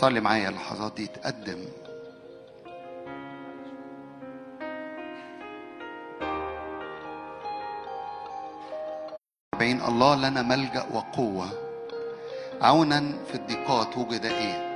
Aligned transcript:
صلي 0.00 0.20
معايا 0.20 0.48
اللحظات 0.48 0.92
دي 0.92 1.06
تقدم. 1.06 1.58
أربعين 9.54 9.80
الله 9.82 10.14
لنا 10.14 10.42
ملجأ 10.42 10.86
وقوة. 10.92 11.48
عونا 12.62 13.12
في 13.28 13.34
الضيقات 13.34 13.98
وجد 13.98 14.24
إيه 14.24 14.68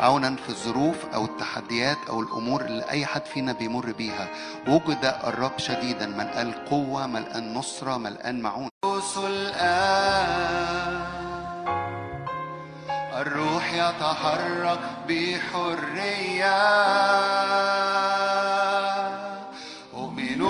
عونا 0.00 0.36
في 0.36 0.48
الظروف 0.48 1.06
أو 1.14 1.24
التحديات 1.24 1.98
أو 2.08 2.20
الأمور 2.20 2.60
اللي 2.60 2.90
أي 2.90 3.06
حد 3.06 3.24
فينا 3.26 3.52
بيمر 3.52 3.92
بيها. 3.92 4.28
وجد 4.68 5.14
الرب 5.24 5.58
شديدا 5.58 6.06
ملقان 6.06 6.52
قوة 6.52 7.06
ملقان 7.06 7.54
نصرة 7.54 7.96
ملقان 7.96 8.40
معون 8.40 8.68
يتحرك 13.76 14.80
بحرية. 15.08 16.60
أؤمن 19.94 20.42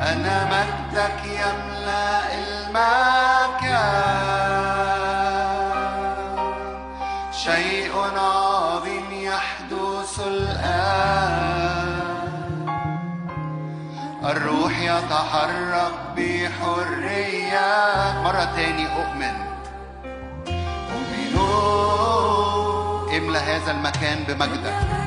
أن 0.00 0.24
مجدك 0.52 1.20
يملأ 1.24 2.34
المكان 2.34 4.12
شيء 7.32 7.92
عظيم 8.16 9.08
يحدث 9.12 10.20
الآن. 10.26 11.92
الروح 14.24 14.78
يتحرك 14.78 15.94
بحرية. 16.16 17.70
مرة 18.24 18.44
تاني 18.56 18.86
أؤمن. 18.86 19.51
هذا 23.62 23.70
المكان 23.70 24.24
بمجدك 24.28 25.01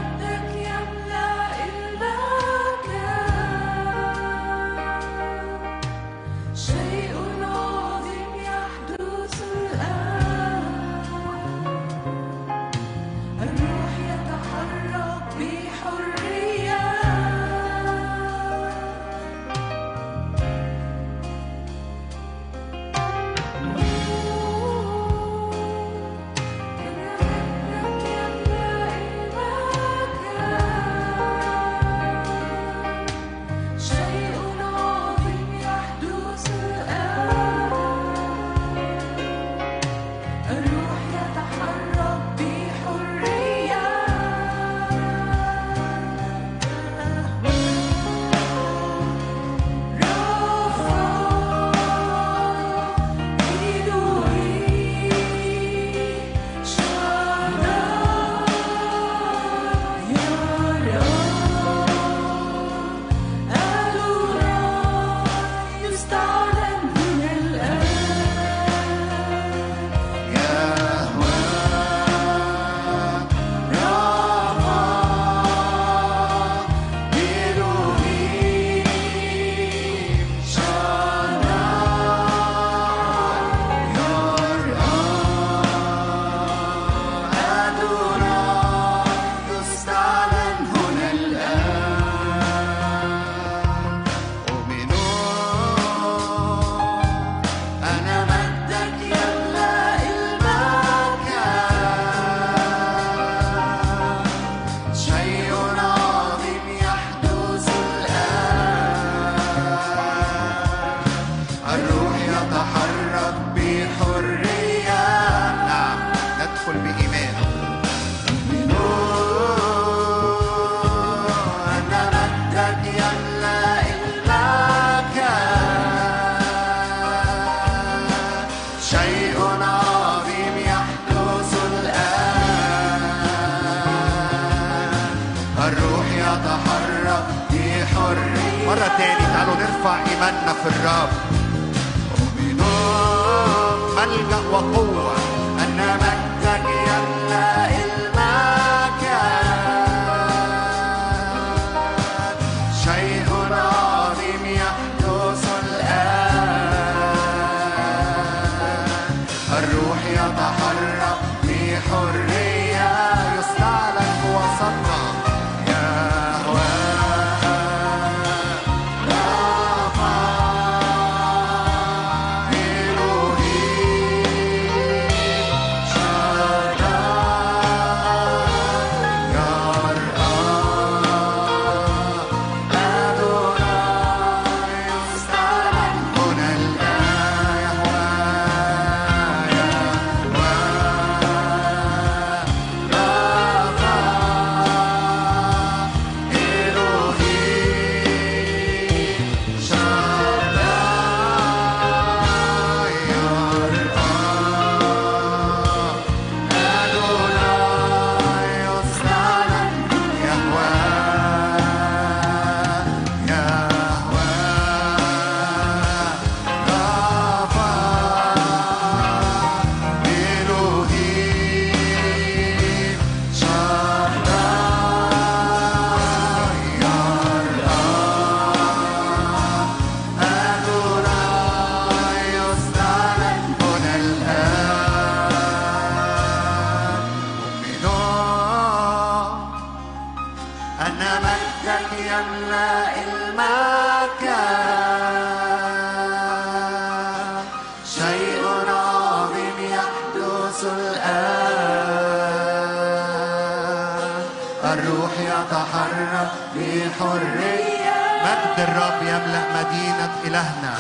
يملأ 259.12 259.44
مدينة 259.58 260.14
إلهنا. 260.28 260.76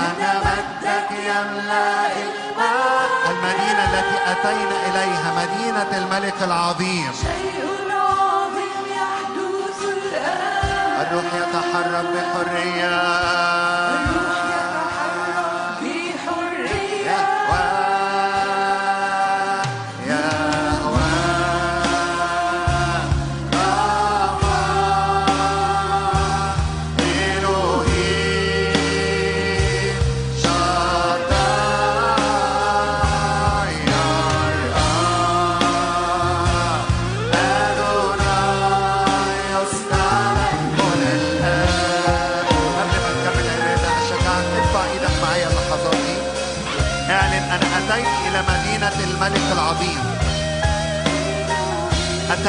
مجدك 0.00 1.10
يملأ 1.10 1.90
المدينة 3.30 3.82
التي 3.88 4.18
أتينا 4.32 4.76
إليها 4.88 5.28
مدينة 5.40 5.90
الملك 5.98 6.38
العظيم. 6.42 7.12
شيء 7.12 7.58
عظيم 7.90 8.82
يحدث 9.00 9.80
الآن. 9.96 11.00
الروح 11.00 11.28
يتحرك 11.40 12.06
بحرية. 12.14 12.96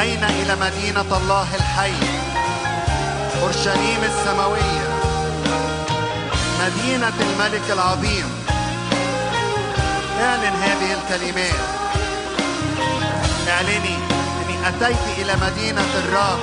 أتينا 0.01 0.29
إلى 0.29 0.55
مدينة 0.55 1.17
الله 1.17 1.55
الحي 1.55 1.93
أورشليم 3.41 4.03
السماوية 4.03 4.87
مدينة 6.61 7.13
الملك 7.19 7.71
العظيم. 7.71 8.25
اعلن 10.21 10.55
هذه 10.65 10.93
الكلمات. 10.93 11.67
اعلني 13.49 13.95
إني 14.41 14.67
أتيت 14.67 15.05
إلى 15.17 15.33
مدينة 15.35 15.89
الرب 16.03 16.39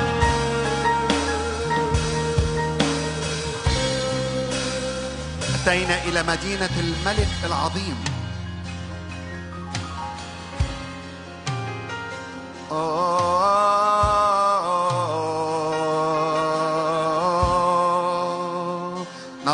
أتينا 5.54 6.04
إلى 6.04 6.22
مدينة 6.22 6.70
الملك 6.78 7.28
العظيم. 7.44 8.04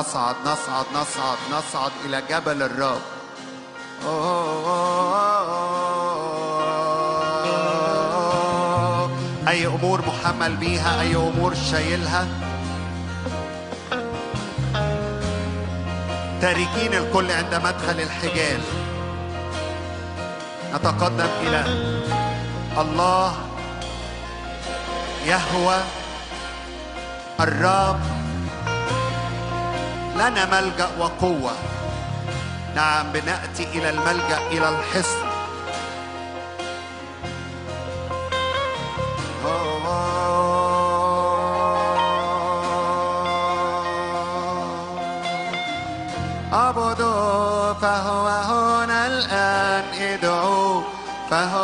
نصعد 0.04 0.36
نصعد 0.44 0.84
نصعد 0.94 1.38
نصعد 1.52 1.92
إلى 2.04 2.22
جبل 2.30 2.62
الرب 2.62 3.00
أي 9.48 9.66
أمور 9.66 10.02
محمل 10.06 10.56
بيها 10.56 11.00
أي 11.00 11.16
أمور 11.16 11.54
شايلها. 11.54 12.26
تاركين 16.40 16.94
الكل 16.94 17.30
عند 17.30 17.54
مدخل 17.54 18.00
الحجال 18.00 18.60
نتقدم 20.74 21.28
إلى 21.42 21.64
الله 22.78 23.34
يهوى 25.26 25.76
الرب 27.40 28.13
لنا 30.14 30.60
ملجأ 30.60 30.88
وقوة. 30.98 31.52
نعم 32.74 33.12
بنأتي 33.12 33.64
إلى 33.74 33.90
الملجأ 33.90 34.38
إلى 34.52 34.68
الحصن. 34.68 35.24
اعبدوا 46.54 47.72
فهو 47.72 48.26
هنا 48.28 49.06
الآن 49.06 49.84
ادعوا 50.00 50.82
فهو 51.30 51.63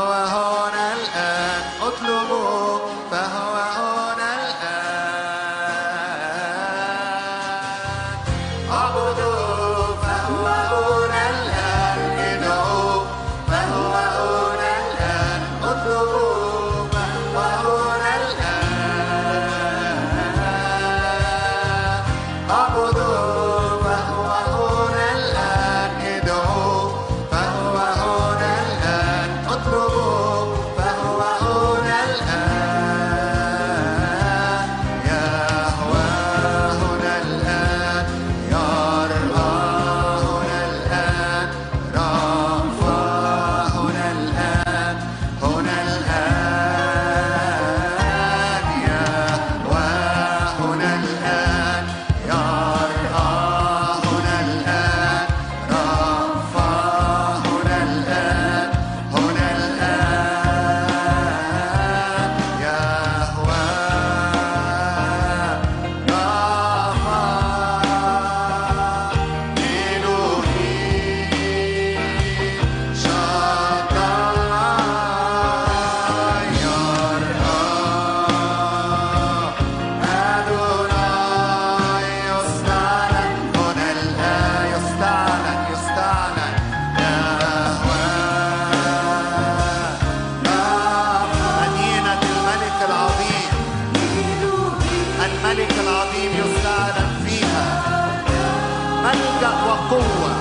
وقوة 99.90 100.32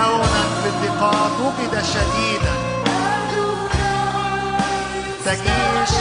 عونا 0.00 0.42
في 0.62 0.68
الضيقات 0.68 1.40
وجد 1.40 1.82
شديدا. 1.82 2.54
تجيش 5.24 5.92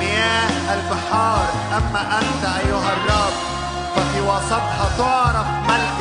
مياه 0.00 0.74
البحار. 0.74 1.48
أما 1.78 2.18
أنت 2.18 2.44
أيها 2.44 2.92
الرب 2.96 3.34
ففي 3.96 4.20
وسطها 4.20 4.86
تعرف 4.98 5.46
ملجأ 5.68 5.91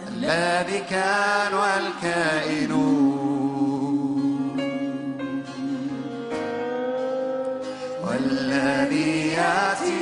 الذي 0.07 0.79
كان 0.89 1.53
والكائن 1.53 2.71
والذي 8.03 9.33
يأتي. 9.33 10.00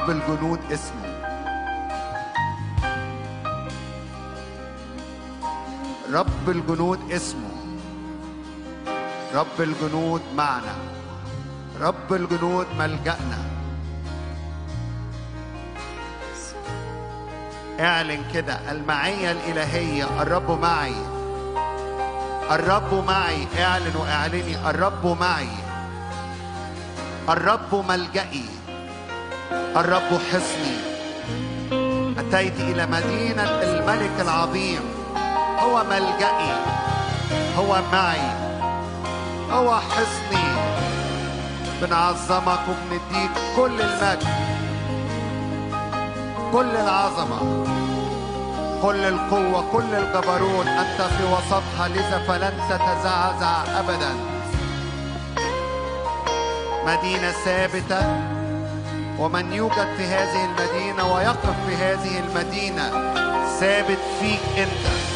رب 0.00 0.10
الجنود 0.10 0.60
اسمه. 0.72 1.12
رب 6.12 6.48
الجنود 6.48 7.12
اسمه. 7.12 7.50
رب 9.34 9.60
الجنود 9.60 10.22
معنا. 10.36 10.74
رب 11.80 12.12
الجنود 12.12 12.66
ملجأنا. 12.78 13.38
اعلن 17.80 18.22
كده 18.34 18.70
المعية 18.70 19.32
الإلهية 19.32 20.22
الرب 20.22 20.50
معي. 20.50 20.94
الرب 22.50 23.04
معي 23.06 23.46
اعلن 23.58 23.96
واعلني 23.96 24.70
الرب 24.70 25.06
معي. 25.20 25.48
الرب 27.28 27.74
ملجئي. 27.88 28.59
الرب 29.52 30.20
حصني. 30.32 30.76
أتيت 32.18 32.60
إلى 32.60 32.86
مدينة 32.86 33.42
الملك 33.42 34.20
العظيم. 34.20 34.80
هو 35.58 35.84
ملجئي 35.84 36.52
هو 37.58 37.82
معي. 37.92 38.50
هو 39.50 39.80
حصني. 39.80 40.50
بنعظمك 41.82 42.60
وبنديك 42.68 43.30
كل 43.56 43.80
المجد. 43.80 44.28
كل 46.52 46.76
العظمة. 46.76 47.66
كل 48.82 49.04
القوة. 49.04 49.64
كل 49.72 49.94
الجبروت. 49.94 50.66
أنت 50.66 51.02
في 51.02 51.24
وسطها. 51.24 51.88
لذا 51.88 52.24
فلن 52.28 52.52
تتزعزع 52.68 53.62
أبدا. 53.80 54.14
مدينة 56.86 57.30
ثابتة. 57.30 58.39
ومن 59.20 59.52
يوجد 59.52 59.96
في 59.96 60.02
هذه 60.02 60.44
المدينة 60.44 61.14
ويقف 61.14 61.66
في 61.66 61.74
هذه 61.74 62.18
المدينة 62.18 62.90
ثابت 63.60 63.98
فيك 64.20 64.58
أنت. 64.58 65.09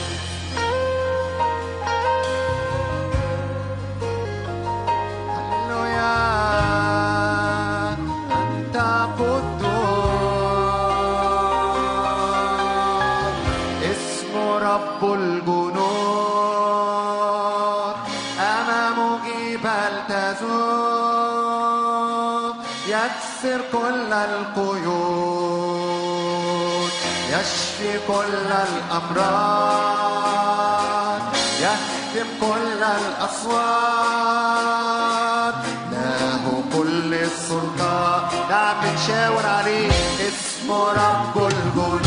يكسر 23.45 23.61
كل 23.73 24.13
القيود 24.13 25.35
يشفي 27.31 27.99
كل 28.09 28.53
الأمراض 28.69 29.65
يهدم 31.61 32.29
كل 32.41 32.83
الأصوات. 32.83 33.55
له 35.93 36.45
كل 36.73 37.15
السلطان 37.15 38.23
نعم 38.51 38.77
بنشاور 38.83 39.47
عليه 39.47 39.91
اسمه 40.29 40.93
رب 40.93 41.37
الجنود 41.47 42.04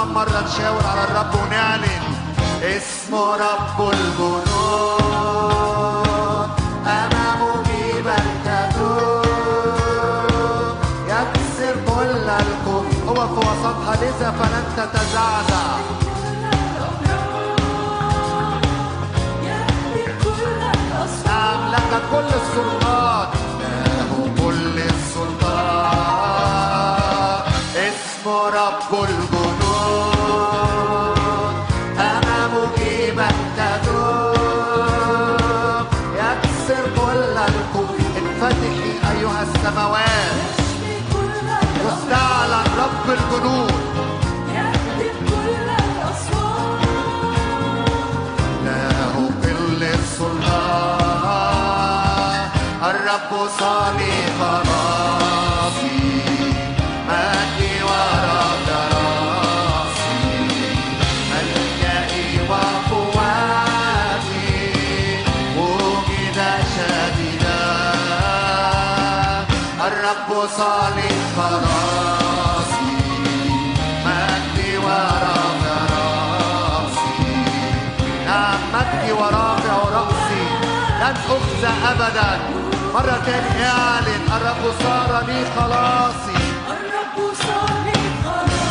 كمان 0.00 0.14
مرة 0.14 0.44
نشاور 0.48 0.86
على 0.86 1.04
الرب 1.04 1.34
ونعلن. 1.34 2.04
اسمه 2.62 3.36
رب 3.36 3.78
الجنود 3.92 5.00
أمامه 6.86 7.64
تدور 8.44 9.24
يكسر 11.08 11.74
كل 11.86 12.28
القوة 12.28 12.84
هو 13.08 13.18
في 13.26 13.38
وسطها 13.38 13.94
لذا 13.96 14.30
فلن 14.30 14.64
تتزعزع. 14.76 15.49
اخزى 81.60 81.72
ابدا. 81.92 82.40
مرة 82.94 83.22
تاني 83.26 83.64
اعلن 83.66 84.22
الرب 84.36 84.62
صار 84.82 85.24
لي 85.26 85.44
خلاصي. 85.56 86.40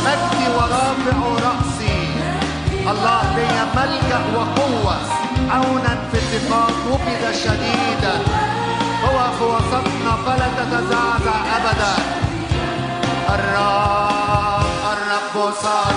مجدي 0.05 0.45
ورافع 0.55 1.17
رأسي. 1.45 1.97
الله 2.91 3.21
لي 3.35 3.49
ملجأ 3.75 4.21
وقوة. 4.35 4.97
عونا 5.51 5.93
في 6.11 6.17
الضيقات 6.17 6.77
وجد 6.89 7.23
شديدا. 7.43 8.15
هو 9.05 9.17
في 9.37 9.43
وسطنا 9.43 10.13
فلا 10.25 10.47
تتزعزع 10.57 11.37
ابدا. 11.57 11.93
الرب 13.29 14.65
الرب 14.93 15.53
صانع 15.63 15.88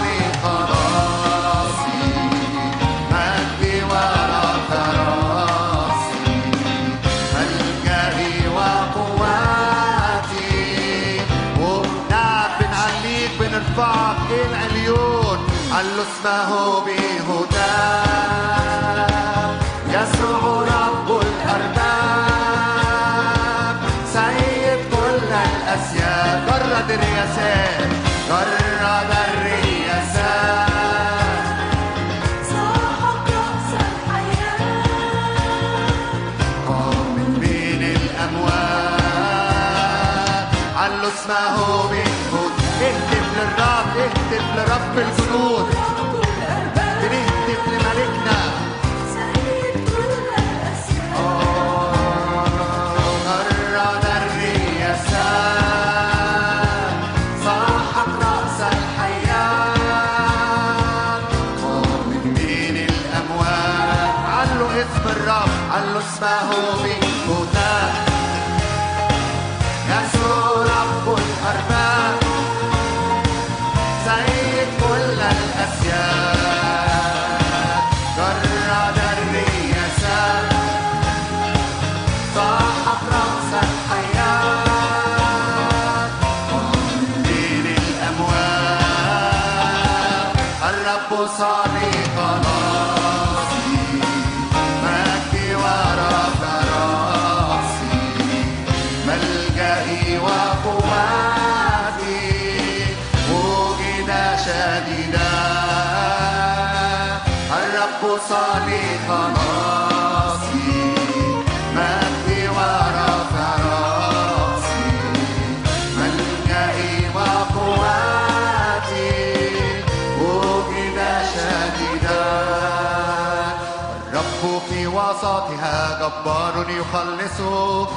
يخلص 127.38 127.88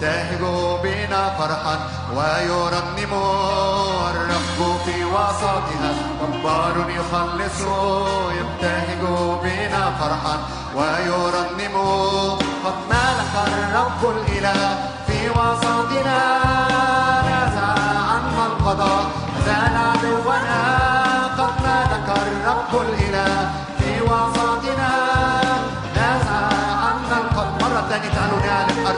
تهج 0.00 0.40
بنا 0.82 1.22
فرحا 1.38 1.76
ويرنم 2.16 3.12
الرب 4.10 4.76
في 4.84 5.04
وسطها 5.04 5.90
جبار 6.20 6.76
يخلص 6.90 7.60
يبتهج 8.38 9.02
بنا 9.42 9.82
فرحا 10.00 10.36
ويرنم. 10.76 11.76
قد 12.64 12.74
ملك 12.90 13.34
الرب 13.46 14.02
الإله 14.16 14.78
في 15.06 15.30
وسطنا 15.30 16.53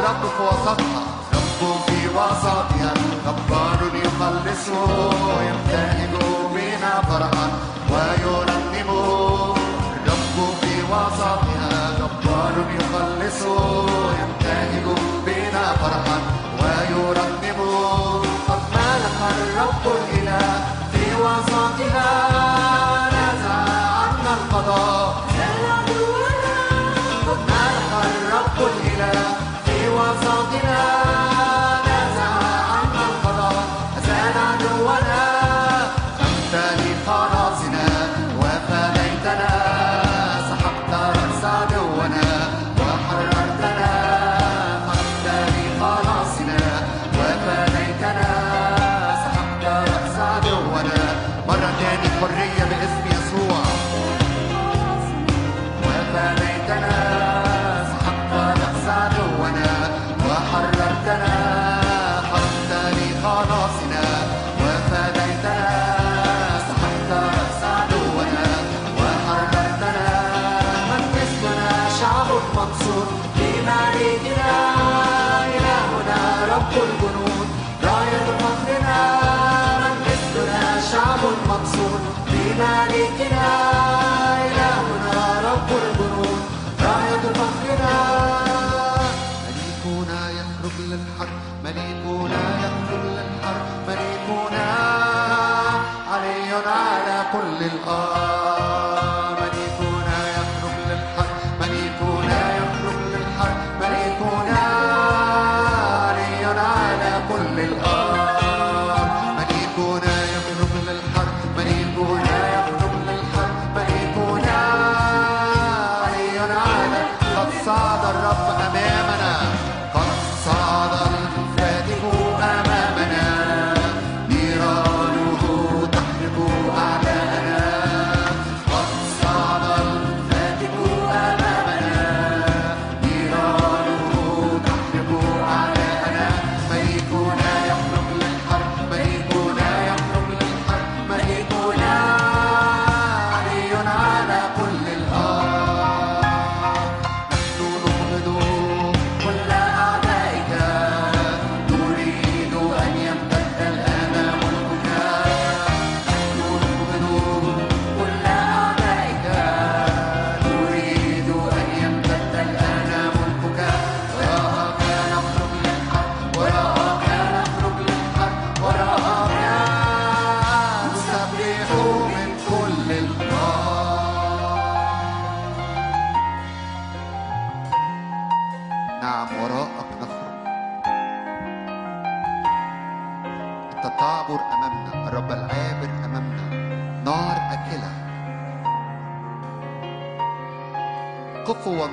الرب 0.06 0.22
في 0.22 0.42
وسطها 0.42 1.02
رب 1.34 1.80
في 1.86 2.08
وسطها. 2.08 2.94
جبار 3.26 3.80
يخلص 3.94 4.68
يبتهج 5.48 6.12
بنا 6.54 7.02
فرحا 7.08 7.46
ويرنم 7.90 8.90
الرب 8.90 10.36
في 10.60 10.74
وسطها. 10.90 11.74
جبار 11.98 12.54
يخلص 12.78 13.40
يبتهج 14.20 14.86
بنا 15.26 15.72
فرحا 15.82 16.18
ويرنم 16.60 17.60
قد 18.48 18.62
ملك 18.74 19.20
الرب 19.30 19.84
الإله 19.86 20.64
في 20.92 21.04
وسطها. 21.22 22.45
بملكنا 82.58 82.86
إلهنا 82.94 83.35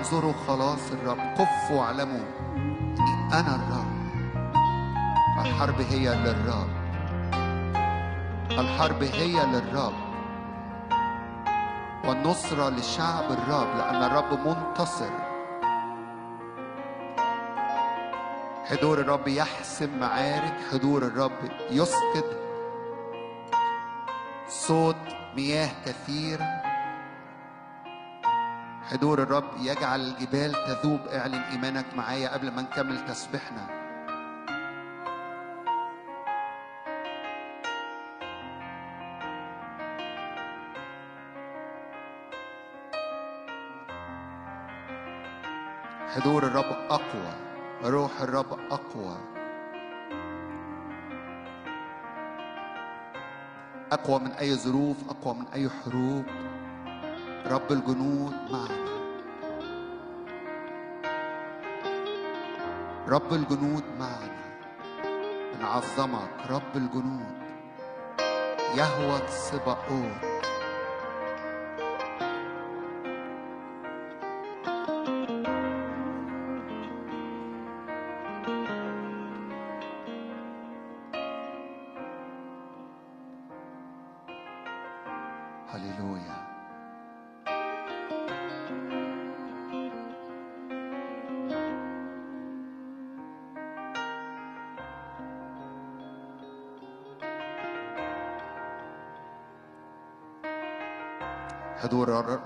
قفوا 0.04 0.20
وانظروا 0.20 0.34
خلاص 0.48 0.92
الرب 0.92 1.20
قفوا 1.20 1.80
واعلموا 1.80 2.26
أنا 3.34 3.56
الرب. 3.56 3.94
الحرب 5.46 5.82
هي 5.82 6.16
للرب. 6.16 6.70
الحرب 8.52 9.04
هي 9.04 9.46
للرب. 9.46 9.94
والنصرة 12.08 12.70
لشعب 12.70 13.32
الرب 13.32 13.78
لأن 13.78 14.04
الرب 14.04 14.48
منتصر. 14.48 15.10
حضور 18.66 19.00
الرب 19.00 19.28
يحسم 19.28 20.00
معارك 20.00 20.58
حضور 20.72 21.04
الرب 21.04 21.39
يسقط. 21.72 22.26
صوت 24.48 24.96
مياه 25.36 25.70
كثيرة 25.86 26.72
حضور 28.84 29.24
الرب 29.24 29.50
يجعل 29.58 30.02
الجبال 30.02 30.52
تذوب. 30.52 31.00
اعلن 31.08 31.43
إيمانك 31.52 31.86
معايا 31.96 32.34
قبل 32.34 32.52
ما 32.52 32.62
نكمل 32.62 33.06
تسبيحنا. 33.06 33.84
حضور 46.15 46.43
الرب 46.43 46.72
أقوى. 46.89 47.34
روح 47.84 48.22
الرب 48.22 48.60
أقوى. 48.72 49.17
أقوى 53.91 54.19
من 54.19 54.32
أي 54.32 54.56
ظروف 54.56 54.98
أقوى 55.10 55.34
من 55.34 55.46
أي 55.54 55.69
حروب. 55.69 56.53
رب 57.45 57.71
الجنود 57.71 58.34
معنا. 58.51 58.93
رب 63.08 63.34
الجنود 63.34 63.84
معنا. 63.99 64.43
بنعظمك 65.53 66.29
رب 66.49 66.75
الجنود. 66.75 67.43
يهوى 68.75 69.27
سباقوت 69.27 70.42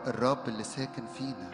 الرب 0.07 0.47
اللي 0.47 0.63
ساكن 0.63 1.05
فينا. 1.05 1.51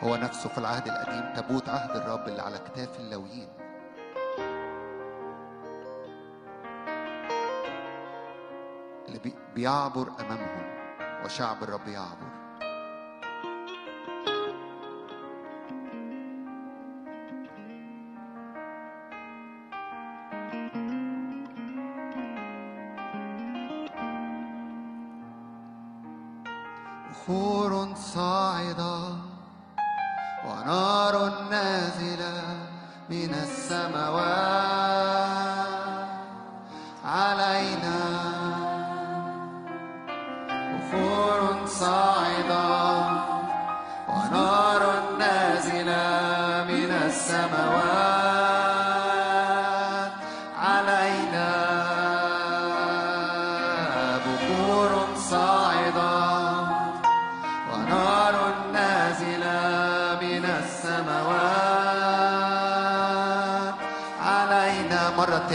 هو 0.00 0.16
نفسه 0.16 0.48
في 0.48 0.58
العهد 0.58 0.88
القديم 0.88 1.32
تابوت 1.34 1.68
عهد 1.68 1.96
الرب 1.96 2.28
اللي 2.28 2.42
على 2.42 2.58
كتاف 2.58 3.00
اللاويين 3.00 3.48
اللي 9.08 9.20
بيعبر 9.54 10.08
أمامهم 10.20 10.76
وشعب 11.24 11.62
الرب 11.62 11.88
يعبر. 11.88 12.25
نور 27.56 27.88
صاعدة 28.14 28.98
ونار 30.44 31.14
نازلة 31.50 32.42
من 33.10 33.34
السماوات. 33.34 34.26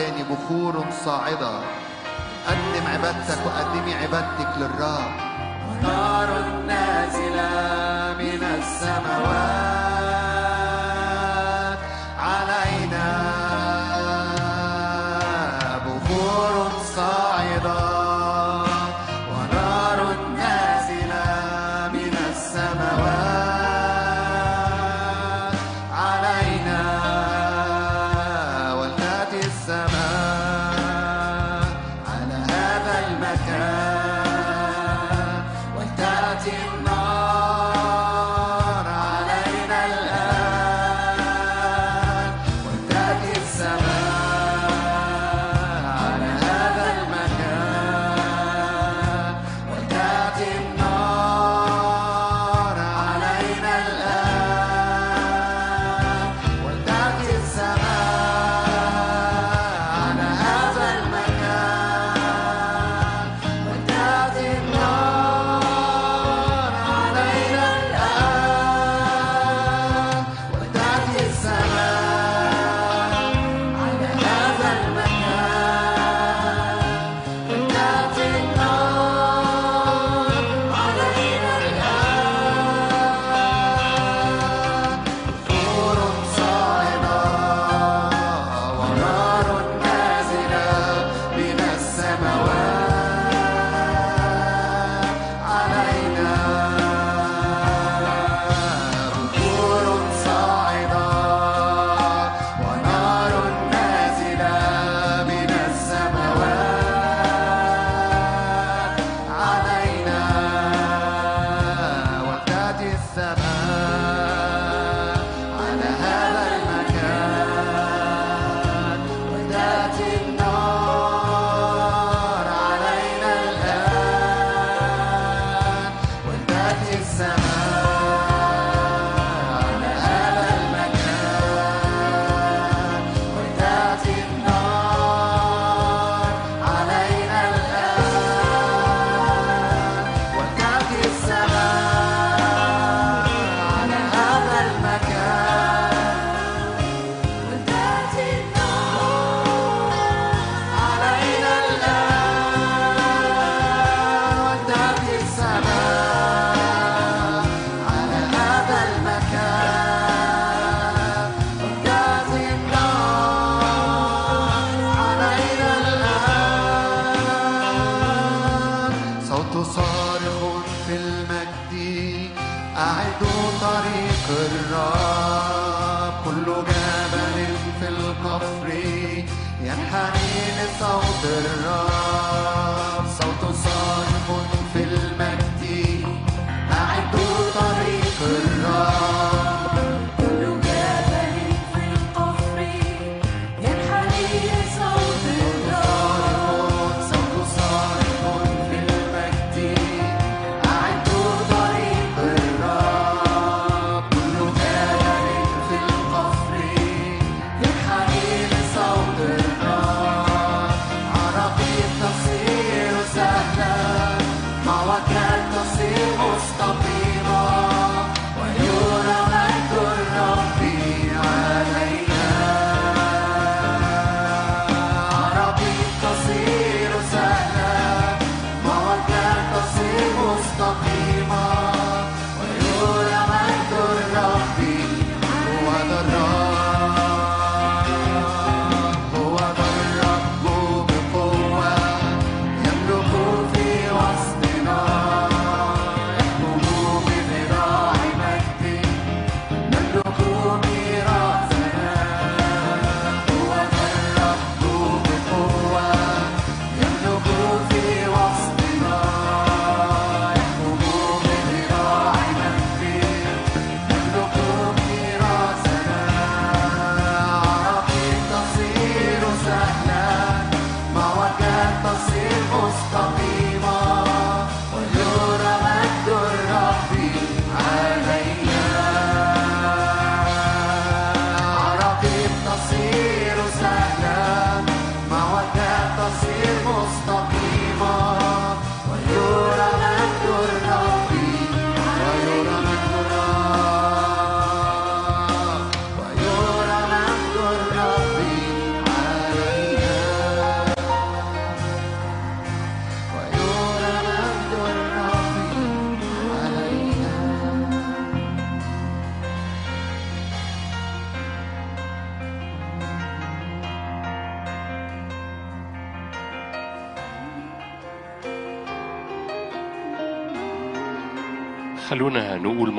تاني 0.01 0.23
بخور 0.23 0.85
صاعدة. 1.05 1.59
قدم 2.47 2.87
عبادتك 2.87 3.37
وقدمي 3.45 3.93
عبادتك 3.93 4.57
للرب. 4.57 5.20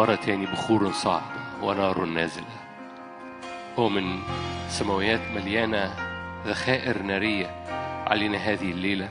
مرة 0.03 0.15
تاني 0.15 0.47
بخور 0.47 0.93
صاعدة 0.93 1.63
ونار 1.63 2.05
نازلة. 2.05 2.45
هو 3.79 3.89
من 3.89 4.19
سماويات 4.69 5.21
مليانة 5.35 5.95
ذخائر 6.47 7.03
نارية 7.03 7.47
علينا 8.07 8.39
هذه 8.39 8.71
الليلة. 8.71 9.09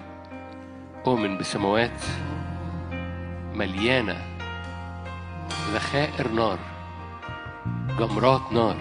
أؤمن 1.08 1.38
بسماوات 1.38 2.02
مليانة 3.54 4.18
ذخائر 5.74 6.28
نار 6.28 6.60
جمرات 8.00 8.52
نار 8.52 8.78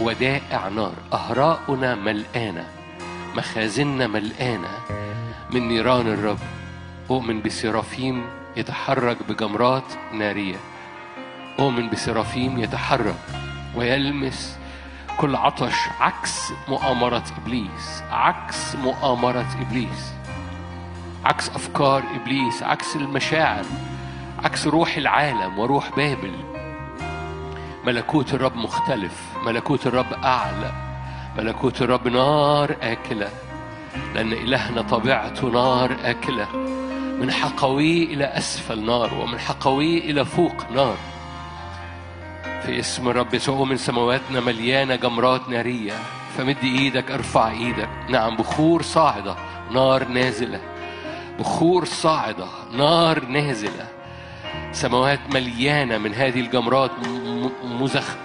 ودائع 0.00 0.68
نار. 0.68 0.94
أهراؤنا 1.12 1.94
ملآنة 1.94 2.66
مخازننا 3.36 4.06
ملآنة. 4.06 4.68
من 5.50 5.68
نيران 5.68 6.06
الرب 6.06 6.38
أؤمن 7.10 7.42
بسرافيم 7.42 8.26
يتحرك 8.56 9.18
بجمرات 9.28 9.92
نارية. 10.12 10.73
أؤمن 11.58 11.90
بسرافيم 11.90 12.58
يتحرك 12.58 13.16
ويلمس 13.76 14.58
كل 15.16 15.36
عطش 15.36 15.74
عكس 16.00 16.52
مؤامرة 16.68 17.24
إبليس 17.42 18.02
عكس 18.10 18.76
مؤامرة 18.76 19.46
إبليس 19.60 20.12
عكس 21.24 21.48
أفكار 21.48 22.02
إبليس 22.14 22.62
عكس 22.62 22.96
المشاعر 22.96 23.64
عكس 24.44 24.66
روح 24.66 24.96
العالم 24.96 25.58
وروح 25.58 25.96
بابل. 25.96 26.32
ملكوت 27.86 28.34
الرب 28.34 28.56
مختلف 28.56 29.22
ملكوت 29.46 29.86
الرب 29.86 30.12
أعلى 30.12 30.72
ملكوت 31.38 31.82
الرب 31.82 32.08
نار 32.08 32.76
آكلة 32.82 33.28
لأن 34.14 34.32
إلهنا 34.32 34.82
طبيعته 34.82 35.48
نار 35.48 35.96
آكلة. 36.04 36.56
من 37.20 37.32
حقويه 37.32 38.14
إلى 38.14 38.24
أسفل 38.24 38.86
نار 38.86 39.14
ومن 39.14 39.38
حقويه 39.38 40.10
إلى 40.10 40.24
فوق 40.24 40.70
نار. 40.74 40.96
في 42.66 42.80
اسم 42.80 43.08
الرب 43.08 43.34
يسوع 43.34 43.64
من 43.64 43.76
سماواتنا 43.76 44.40
مليانة 44.40 44.94
جمرات 44.94 45.48
نارية. 45.48 45.92
فمد 46.38 46.56
إيدك 46.62 47.10
ارفع 47.10 47.50
إيدك. 47.50 47.88
نعم 48.08 48.36
بخور 48.36 48.82
صاعدة 48.82 49.36
نار 49.70 50.08
نازلة. 50.08 50.60
بخور 51.38 51.84
صاعدة 51.84 52.46
نار 52.72 53.24
نازلة. 53.24 53.86
سماوات 54.72 55.20
مليانة 55.34 55.98
من 55.98 56.14
هذه 56.14 56.40
الجمرات 56.40 56.90
مزخ 57.64 58.16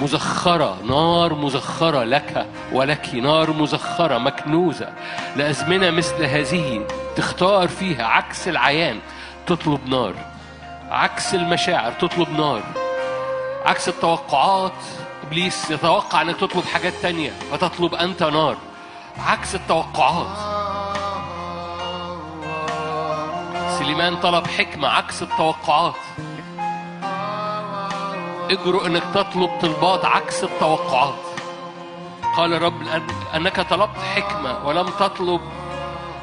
مزخرة. 0.00 0.82
نار 0.84 1.34
مزخرة 1.34 2.04
لك 2.04 2.46
ولك 2.72 3.14
نار 3.14 3.52
مزخرة 3.52 4.18
مكنوزة. 4.18 4.92
لأزمنة 5.36 5.90
مثل 5.90 6.24
هذه 6.24 6.86
تختار 7.16 7.68
فيها 7.68 8.04
عكس 8.04 8.48
العيان 8.48 8.98
تطلب 9.46 9.88
نار. 9.88 10.14
عكس 10.90 11.34
المشاعر 11.34 11.92
تطلب 11.92 12.30
نار. 12.30 12.62
عكس 13.64 13.88
التوقعات 13.88 14.72
إبليس 15.26 15.70
يتوقع 15.70 16.22
إنك 16.22 16.36
تطلب 16.36 16.64
حاجات 16.64 16.92
تانية 17.02 17.30
فتطلب 17.52 17.94
أنت 17.94 18.22
نار. 18.22 18.56
عكس 19.18 19.54
التوقعات. 19.54 20.26
سليمان 23.78 24.16
طلب 24.16 24.46
حكمة 24.46 24.88
عكس 24.88 25.22
التوقعات. 25.22 25.94
اجرؤ 28.50 28.86
إنك 28.86 29.02
تطلب 29.14 29.50
طلبات 29.62 30.04
عكس 30.04 30.44
التوقعات. 30.44 31.14
قال 32.36 32.60
لأن- 32.60 33.36
انك 33.36 33.60
طلبت 33.60 33.98
حكمة 34.14 34.66
ولم 34.66 34.88
تطلب 34.88 35.40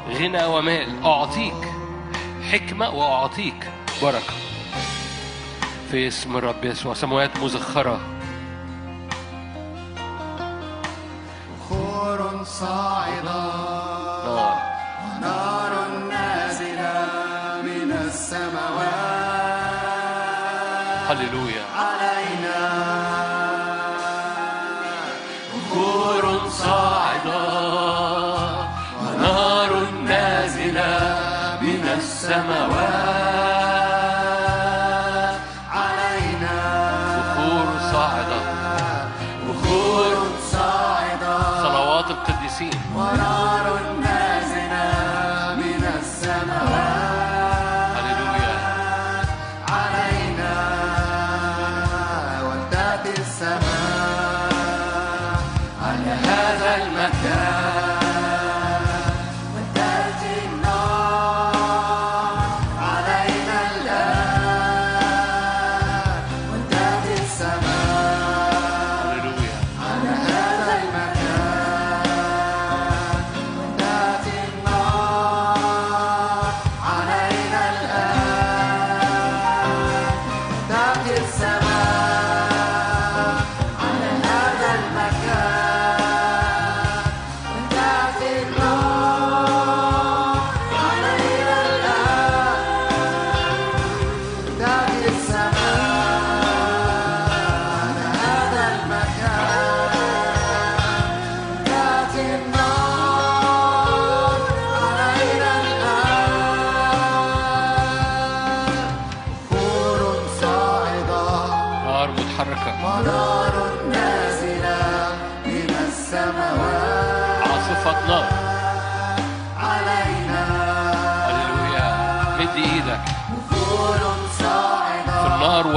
غنى 0.08 0.44
ومال. 0.44 1.04
أعطيك 1.04 1.72
حكمة 2.52 2.90
وأعطيك 2.90 3.70
بركة. 4.02 4.51
في 5.92 6.08
اسم 6.08 6.36
الرب 6.36 6.64
يسوع. 6.64 6.94
سماوات 6.94 7.36
مزخرة. 7.36 8.00
خور 11.68 12.44
صاعدة. 12.44 13.61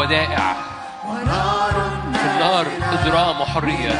ودائع. 0.05 0.55
في 2.13 2.25
النار 2.33 2.65
إجرام 2.93 3.41
وحرية 3.41 3.91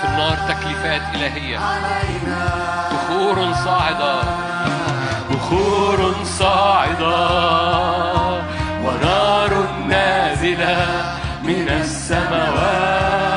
في 0.00 0.04
النار 0.04 0.36
تكليفات 0.48 1.02
إلهية. 1.14 1.58
بخور 2.92 3.54
صاعدة. 3.64 4.22
بخور 5.30 6.14
صاعدة. 6.24 7.28
ونار 8.84 9.52
نازلة 9.88 10.86
من 11.42 11.68
السماوات. 11.68 13.33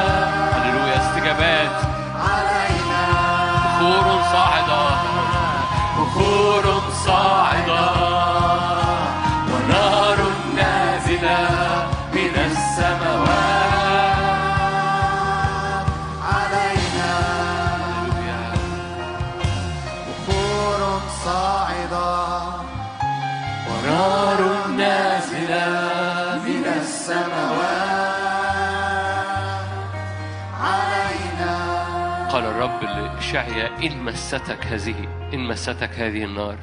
قال 32.37 32.45
الرب 32.45 32.83
لإشعيا 32.83 33.69
إن 33.83 34.03
مستك 34.03 34.65
هذه 34.65 34.95
إن 35.33 35.47
مستك 35.47 35.89
هذه 35.89 36.23
النار. 36.23 36.57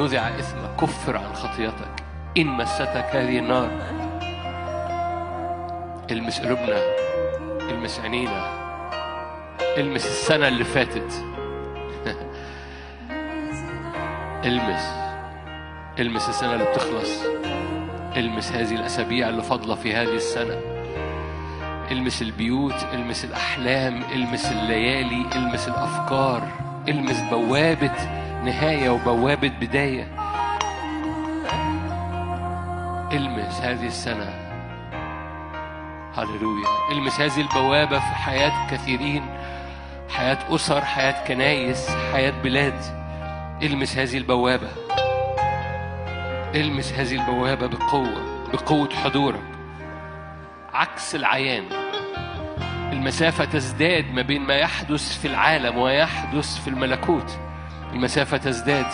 نزع 0.00 0.28
إثمك 0.28 0.76
كفر 0.80 1.16
عن 1.16 1.34
خطيتك. 1.34 2.04
إن 2.38 2.46
مستك 2.46 3.06
هذه 3.12 3.38
النار. 3.38 3.70
المس 6.10 6.40
قلوبنا 6.40 6.82
المس 7.70 8.00
عينينا 8.00 8.50
المس 9.76 10.06
السنة 10.06 10.48
اللي 10.48 10.64
فاتت. 10.64 11.12
المس 14.50 14.84
المس 15.98 16.28
السنة 16.28 16.52
اللي 16.54 16.64
بتخلص. 16.64 17.22
المس 18.16 18.52
هذه 18.52 18.74
الأسابيع 18.74 19.28
اللي 19.28 19.42
فاضلة 19.42 19.74
في 19.74 19.94
هذه 19.94 20.16
السنة. 20.16 20.79
المس 21.90 22.22
البيوت 22.22 22.86
المس 22.92 23.24
الأحلام 23.24 24.02
المس 24.12 24.52
الليالي 24.52 25.26
المس 25.36 25.68
الأفكار 25.68 26.48
المس 26.88 27.20
بوابة 27.20 27.94
نهاية 28.44 28.90
وبوابة 28.90 29.48
بداية. 29.48 30.08
المس 33.12 33.60
هذه 33.60 33.86
السنة. 33.86 34.34
هللويا. 36.16 36.66
المس 36.92 37.20
هذه 37.20 37.40
البوابة 37.40 37.98
في 37.98 38.14
حياة 38.14 38.70
كثيرين 38.70 39.26
حياة 40.08 40.38
أسر 40.54 40.84
حياة 40.84 41.24
كنايس 41.26 41.90
حياة 42.12 42.42
بلاد. 42.42 42.80
المس 43.62 43.96
هذه 43.96 44.18
البوابة. 44.18 44.68
المس 46.54 46.92
هذه 46.92 47.14
البوابة 47.14 47.66
بقوة 47.66 48.48
بقوة 48.52 48.88
حضورك. 49.04 49.42
عكس 50.74 51.14
العيان. 51.14 51.79
المسافة 52.92 53.44
تزداد 53.44 54.12
ما 54.14 54.22
بين 54.22 54.42
ما 54.42 54.54
يحدث 54.54 55.18
في 55.20 55.28
العالم 55.28 55.78
ويحدث 55.78 56.60
في 56.62 56.68
الملكوت. 56.68 57.38
المسافة 57.92 58.36
تزداد 58.36 58.86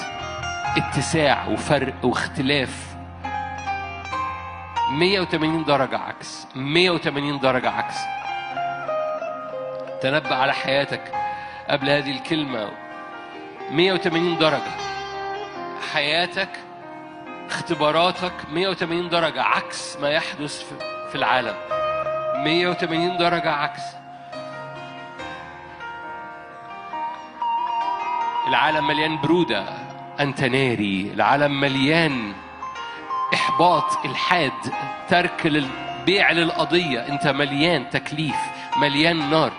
اتساع 0.76 1.47
وفرق 1.47 1.94
واختلاف. 2.05 2.97
180 4.90 5.64
درجة 5.64 5.99
عكس. 5.99 6.47
180 6.55 7.38
درجة 7.40 7.70
عكس. 7.70 7.97
تنبأ 10.03 10.34
على 10.34 10.53
حياتك 10.53 11.12
قبل 11.68 11.90
هذه 11.90 12.11
الكلمة. 12.11 12.68
180 13.70 14.38
درجة. 14.38 14.76
حياتك 15.92 16.49
اختباراتك 17.49 18.32
180 18.53 19.09
درجة 19.09 19.42
عكس 19.42 19.97
ما 19.97 20.09
يحدث 20.11 20.62
في- 21.11 21.14
العالم. 21.14 21.55
180 22.45 23.16
درجة 23.16 23.51
عكس. 23.53 23.82
العالم 28.49 28.87
مليان 28.87 29.20
برودة 29.20 29.64
أنت 30.20 30.45
ناري 30.45 31.11
العالم 31.14 31.61
مليان 31.61 32.32
إحباط 33.34 34.05
إلحاد 34.05 34.53
ترك 35.09 35.47
للبيع 35.47 36.32
للقضية. 36.32 37.01
أنت 37.09 37.26
مليان 37.26 37.91
تكليف 37.91 38.37
مليان 38.76 39.30
نار. 39.30 39.53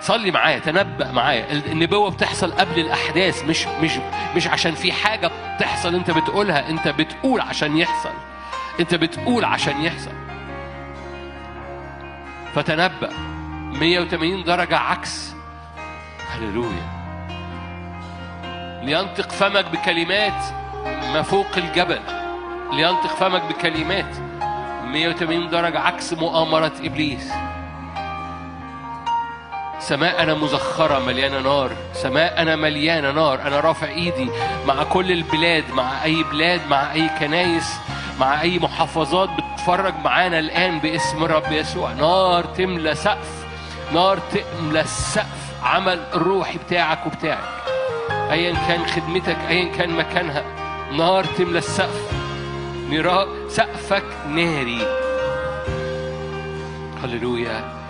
صلي 0.00 0.30
معايا 0.30 0.58
تنبأ 0.58 1.12
معايا. 1.12 1.52
النبوة 1.52 2.10
بتحصل 2.10 2.52
قبل 2.52 2.80
الأحداث 2.80 3.44
مش 3.44 3.66
مش 3.66 3.92
مش 4.36 4.48
عشان 4.48 4.74
في 4.74 4.92
حاجة 4.92 5.30
بتحصل 5.56 5.94
أنت 5.94 6.10
بتقولها. 6.10 6.68
أنت 6.68 6.88
بتقول 6.88 7.40
عشان 7.40 7.76
يحصل. 7.76 8.12
أنت 8.80 8.94
بتقول 8.94 9.44
عشان 9.44 9.82
يحصل. 9.82 10.19
فتنبأ. 12.54 13.10
180 13.72 14.44
درجة 14.44 14.76
عكس. 14.76 15.34
هللويا. 16.30 17.00
لينطق 18.82 19.30
فمك 19.30 19.64
بكلمات 19.64 20.44
ما 20.84 21.22
فوق 21.22 21.46
الجبل. 21.56 22.00
لينطق 22.72 23.16
فمك 23.16 23.42
بكلمات 23.42 24.16
180 24.84 25.50
درجة 25.50 25.80
عكس 25.80 26.12
مؤامرة 26.12 26.72
إبليس. 26.80 27.32
سماءنا 29.78 30.34
مزخرة 30.34 30.98
مليانة 30.98 31.40
نار. 31.40 31.70
سماءنا 31.92 32.56
مليانة 32.56 33.10
نار. 33.10 33.40
أنا 33.46 33.60
رافع 33.60 33.88
إيدي 33.88 34.30
مع 34.66 34.82
كل 34.82 35.12
البلاد 35.12 35.64
مع 35.72 36.04
أي 36.04 36.22
بلاد 36.22 36.60
مع 36.70 36.92
أي 36.92 37.08
كنايس 37.08 37.74
مع 38.18 38.42
أي 38.42 38.58
محافظات 38.58 39.28
بتتفرج 39.28 39.94
معانا 40.04 40.38
الآن 40.38 40.78
باسم 40.78 41.24
الرب 41.24 41.52
يسوع. 41.52 41.92
نار 41.92 42.44
تملى 42.44 42.94
سقف 42.94 43.44
نار 43.92 44.18
تملى 44.18 44.80
السقف 44.80 45.50
عمل 45.62 46.00
الروحي 46.14 46.58
بتاعك 46.58 47.06
وبتاعك. 47.06 47.62
ايا 48.10 48.54
كان 48.68 48.86
خدمتك 48.86 49.38
ايا 49.48 49.72
كان 49.72 49.90
مكانها. 49.90 50.44
نار 50.92 51.24
تملى 51.24 51.58
السقف. 51.58 52.12
نرى 52.90 53.26
سقفك 53.48 54.04
ناري. 54.28 54.86
هللويا. 57.02 57.80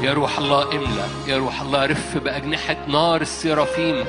يا 0.00 0.12
روح 0.12 0.38
الله 0.38 0.62
املى 0.62 1.06
يا 1.26 1.36
روح 1.38 1.60
الله 1.60 1.86
رف 1.86 2.16
بأجنحة 2.16 2.76
نار 2.88 3.20
السرافيم 3.20 4.04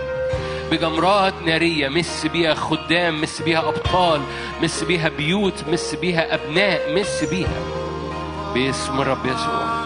بجمرات 0.72 1.34
نارية 1.46 1.90
مس 1.90 2.26
بيها 2.26 2.54
خدام 2.54 3.22
مس 3.22 3.42
بيها 3.42 3.60
ابطال 3.60 4.22
مس 4.64 4.84
بيها 4.84 5.10
بيوت 5.10 5.64
مس 5.72 5.96
بيها 5.96 6.34
أبناء 6.36 6.94
مس 7.00 7.24
بيها 7.24 7.62
باسم 8.54 9.02
الرب 9.02 9.26
يسوع. 9.26 9.84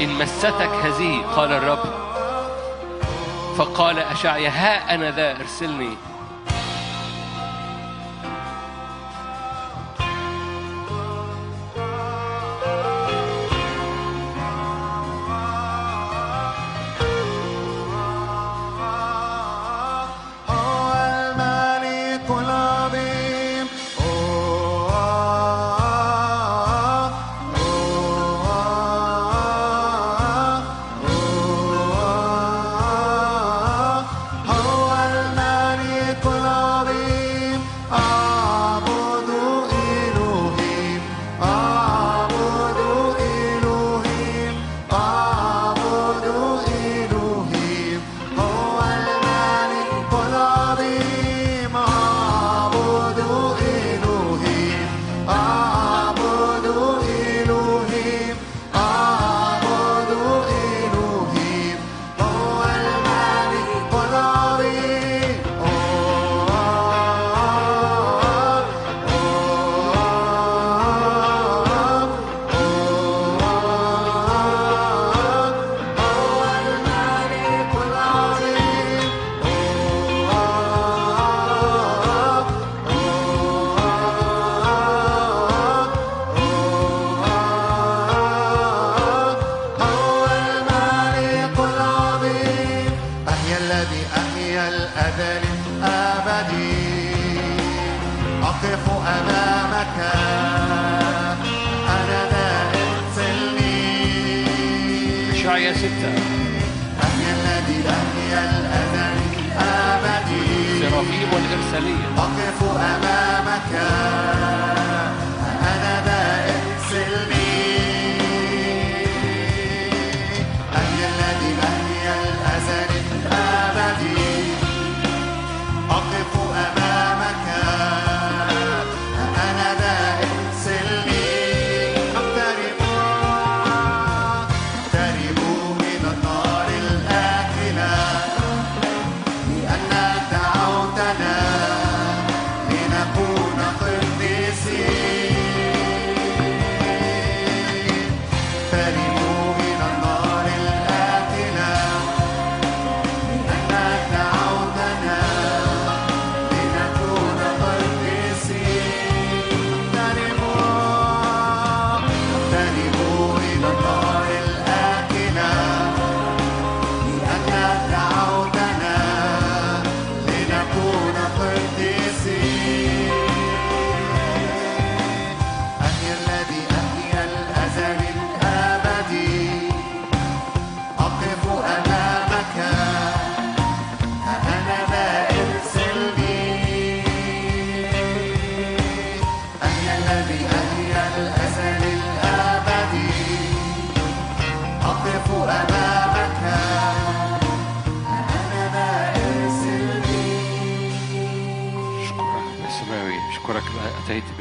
إن 0.00 0.08
مستك 0.08 0.70
هذه 0.84 1.22
قال 1.36 1.52
الرب 1.52 1.84
فقال 3.56 3.98
أشعيا 3.98 4.48
ها 4.48 4.94
أنا 4.94 5.10
ذا 5.10 5.40
ارسلني. 5.40 5.96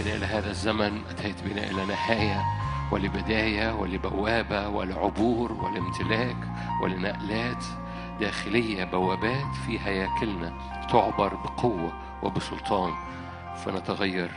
بنا 0.01 0.15
إلى 0.15 0.25
هذا 0.25 0.49
الزمن 0.51 1.01
أتيت 1.09 1.43
بنا 1.43 1.63
إلى 1.71 1.85
نهاية 1.85 2.45
ولبداية 2.91 3.75
ولبوابة 3.75 4.69
ولعبور 4.69 5.51
ولامتلاك 5.53 6.37
ولنقلات 6.83 7.63
داخلية 8.19 8.83
بوابات 8.83 9.55
في 9.65 9.79
هياكلنا 9.79 10.53
تعبر 10.91 11.35
بقوة 11.35 11.93
وبسلطان 12.23 12.93
فنتغير 13.65 14.31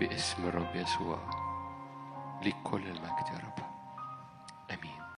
باسم 0.00 0.44
الرب 0.44 0.76
يسوع. 0.76 1.18
ليك 2.42 2.56
كل 2.64 2.82
المجد 2.82 3.28
يا 3.32 3.38
رب. 3.38 3.57